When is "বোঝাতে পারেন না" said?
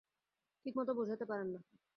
0.93-1.59